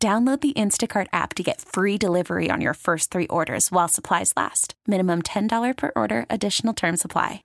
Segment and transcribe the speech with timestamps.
[0.00, 4.32] Download the Instacart app to get free delivery on your first three orders while supplies
[4.36, 4.74] last.
[4.86, 7.42] Minimum $10 per order, additional term supply.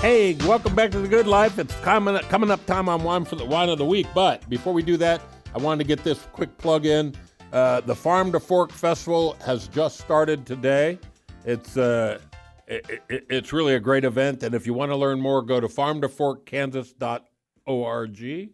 [0.00, 1.58] Hey, welcome back to the Good Life.
[1.58, 4.06] It's coming coming up time on wine for the wine of the week.
[4.14, 5.20] But before we do that,
[5.56, 7.14] I wanted to get this quick plug in.
[7.50, 10.98] Uh, the Farm to Fork Festival has just started today.
[11.46, 12.18] It's uh,
[12.66, 15.58] it, it, it's really a great event, and if you want to learn more, go
[15.58, 18.50] to farmtoforkkansas.org.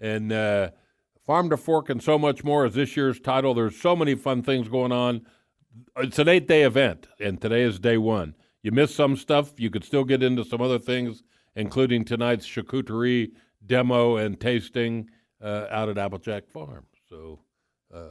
[0.00, 0.70] And uh,
[1.24, 3.54] Farm to Fork and so much more is this year's title.
[3.54, 5.24] There's so many fun things going on.
[5.98, 8.34] It's an eight day event, and today is day one.
[8.64, 11.22] You missed some stuff, you could still get into some other things,
[11.54, 13.30] including tonight's charcuterie
[13.64, 15.08] demo and tasting
[15.42, 16.86] uh, out at Applejack Farm.
[17.08, 17.40] So
[17.92, 18.10] uh,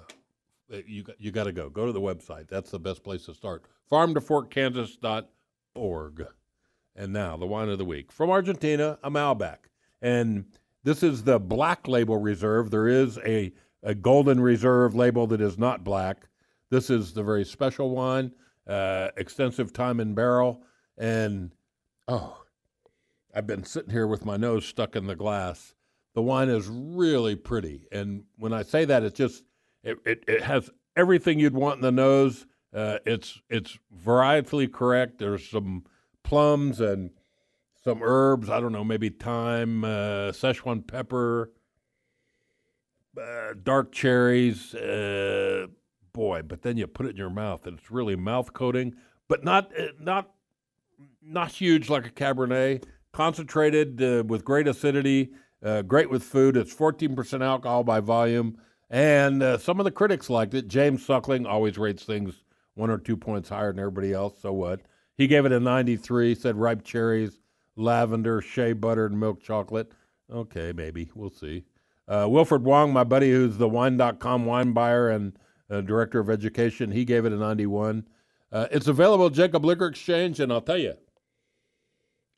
[0.85, 1.69] you you got to go.
[1.69, 2.47] Go to the website.
[2.47, 3.63] That's the best place to start.
[3.91, 6.25] Farmtoforkkansas.org.
[6.95, 9.59] And now the wine of the week from Argentina, a Malbec,
[10.01, 10.43] and
[10.83, 12.69] this is the black label reserve.
[12.69, 16.27] There is a a golden reserve label that is not black.
[16.69, 18.31] This is the very special wine,
[18.67, 20.63] uh, extensive time in barrel,
[20.97, 21.51] and
[22.07, 22.43] oh,
[23.33, 25.73] I've been sitting here with my nose stuck in the glass
[26.13, 27.87] the wine is really pretty.
[27.91, 29.43] And when I say that, it's just
[29.83, 32.45] it, it, it has everything you'd want in the nose.
[32.73, 35.19] Uh, it's it's varietally correct.
[35.19, 35.85] There's some
[36.23, 37.11] plums and
[37.83, 38.49] some herbs.
[38.49, 41.51] I don't know, maybe thyme, uh, Szechuan pepper,
[43.21, 44.73] uh, dark cherries.
[44.73, 45.67] Uh,
[46.13, 48.95] boy, but then you put it in your mouth, and it's really mouth coating,
[49.27, 50.31] but not uh, not
[51.21, 52.83] not huge like a Cabernet.
[53.13, 55.31] Concentrated uh, with great acidity
[55.63, 56.57] uh, great with food.
[56.57, 58.57] It's 14% alcohol by volume.
[58.89, 60.67] And uh, some of the critics liked it.
[60.67, 62.43] James Suckling always rates things
[62.75, 64.41] one or two points higher than everybody else.
[64.41, 64.81] So what?
[65.17, 67.39] He gave it a 93, said ripe cherries,
[67.75, 69.91] lavender, shea butter, and milk chocolate.
[70.31, 71.09] Okay, maybe.
[71.15, 71.63] We'll see.
[72.07, 75.37] Uh, Wilfred Wong, my buddy who's the wine.com wine buyer and
[75.69, 78.05] uh, director of education, he gave it a 91.
[78.51, 80.95] Uh, it's available at Jacob Liquor Exchange, and I'll tell you,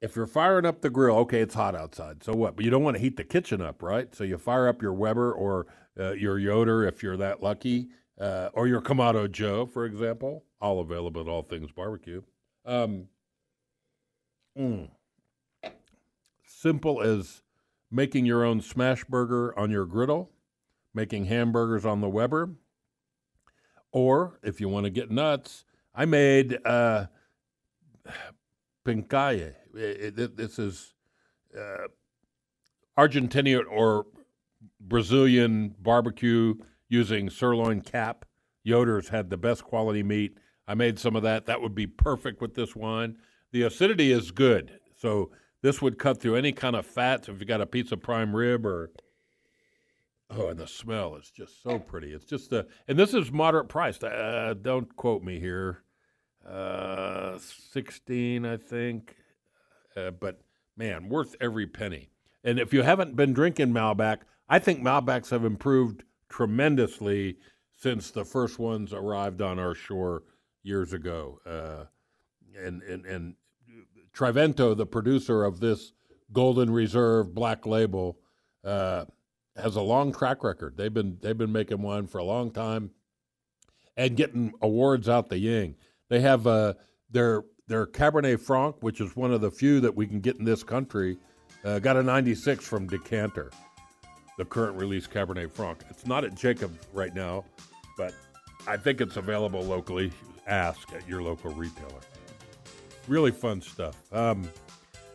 [0.04, 2.26] if you're firing up the grill, okay, it's hot outside.
[2.26, 2.58] So what?
[2.58, 4.14] But you don't want to heat the kitchen up, right?
[4.14, 5.66] So you fire up your Weber or
[5.98, 7.88] uh, your Yoder if you're that lucky,
[8.20, 10.44] uh, or your Kamado Joe, for example.
[10.60, 12.22] All available at All Things Barbecue.
[12.66, 13.06] Um,
[14.60, 14.90] mm,
[16.46, 17.42] simple as
[17.90, 20.32] making your own smash burger on your griddle,
[20.94, 22.50] making hamburgers on the Weber,
[23.94, 25.64] or if you want to get nuts,
[25.96, 27.06] I made uh,
[28.86, 30.94] picanha it, it, this is
[31.58, 31.88] uh,
[32.98, 34.06] Argentinian or
[34.80, 36.56] Brazilian barbecue
[36.90, 38.26] using sirloin cap.
[38.64, 40.38] Yoder's had the best quality meat.
[40.68, 41.46] I made some of that.
[41.46, 43.18] That would be perfect with this wine.
[43.52, 47.28] The acidity is good, so this would cut through any kind of fats.
[47.28, 48.92] If you got a piece of prime rib or
[50.30, 52.14] oh, and the smell is just so pretty.
[52.14, 54.04] It's just a and this is moderate priced.
[54.04, 55.84] Uh, don't quote me here.
[56.48, 59.16] Uh, sixteen, I think
[59.96, 60.42] uh, but
[60.76, 62.10] man, worth every penny.
[62.44, 67.38] And if you haven't been drinking Malbec, I think Malbecs have improved tremendously
[67.78, 70.24] since the first ones arrived on our shore
[70.64, 71.40] years ago.
[71.46, 71.86] Uh,
[72.58, 73.36] and, and, and
[74.14, 75.94] Trivento, the producer of this
[76.32, 78.20] Golden Reserve Black Label,
[78.64, 79.06] uh,
[79.56, 80.78] has a long track record.
[80.78, 82.92] They've been they've been making wine for a long time,
[83.96, 85.76] and getting awards out the ying.
[86.14, 86.76] They have uh,
[87.10, 90.46] their their Cabernet Franc, which is one of the few that we can get in
[90.46, 91.18] this country,
[91.66, 93.50] uh, got a 96 from Decanter,
[94.38, 95.84] the current release Cabernet Franc.
[95.90, 97.46] It's not at Jacob right now,
[97.98, 98.14] but
[98.68, 100.12] I think it's available locally.
[100.46, 102.02] Ask at your local retailer.
[103.08, 103.96] Really fun stuff.
[104.14, 104.48] Um,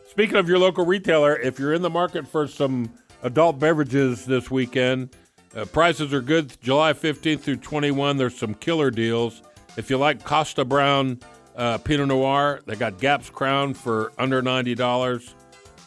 [0.05, 2.91] speaking of your local retailer, if you're in the market for some
[3.23, 5.15] adult beverages this weekend,
[5.55, 6.59] uh, prices are good.
[6.61, 9.43] July 15th through 21, there's some killer deals.
[9.77, 11.19] If you like Kosta Browne
[11.59, 12.61] uh, Pinot Noir.
[12.65, 15.35] They got Gap's Crown for under ninety dollars.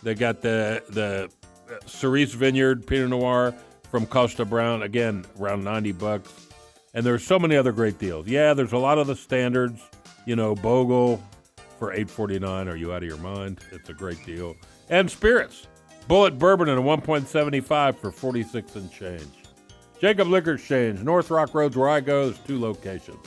[0.02, 1.30] They got the the
[1.86, 3.54] Cerise Vineyard Pinot Noir
[3.90, 6.30] from Kosta Browne, again around ninety bucks.
[6.94, 8.28] And there's so many other great deals.
[8.28, 9.80] Yeah, there's a lot of the standards.
[10.26, 11.20] You know, Bogle
[11.78, 12.68] for eight forty nine.
[12.68, 13.60] Are you out of your mind?
[13.72, 14.54] It's a great deal.
[14.90, 15.66] And spirits,
[16.06, 19.26] Bulleit Bourbon at one point seventy five for forty six and change.
[19.98, 22.26] Jacob Liquor Exchange, North Rock Roads, where I go.
[22.26, 23.26] There's two locations.